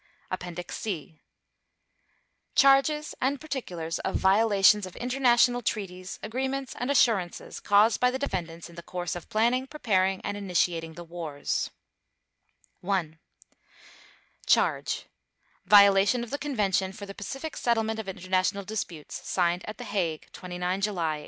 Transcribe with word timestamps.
APPENDIX 0.31 0.75
C 0.75 1.21
_Charges 2.55 3.13
and 3.21 3.39
Particulars 3.39 3.99
of 3.99 4.15
Violations 4.15 4.87
of 4.87 4.95
International 4.95 5.61
Treaties, 5.61 6.17
Agreements, 6.23 6.73
and 6.79 6.89
Assurances 6.89 7.59
Caused 7.59 7.99
by 7.99 8.09
the 8.09 8.17
Defendants 8.17 8.67
in 8.67 8.73
the 8.73 8.81
Course 8.81 9.15
of 9.15 9.29
Planning, 9.29 9.67
Preparing, 9.67 10.19
and 10.21 10.35
Initiating 10.35 10.95
the 10.95 11.05
Wars_ 11.05 11.69
I 12.83 13.19
CHARGE: 14.47 15.05
_Violation 15.69 16.23
of 16.23 16.31
the 16.31 16.39
Convention 16.39 16.93
for 16.93 17.05
the 17.05 17.13
Pacific 17.13 17.55
Settlement 17.55 17.99
of 17.99 18.09
International 18.09 18.63
Disputes, 18.63 19.21
signed 19.29 19.63
at 19.67 19.77
The 19.77 19.83
Hague, 19.83 20.25
29 20.31 20.81
July 20.81 21.17
1899. 21.17 21.19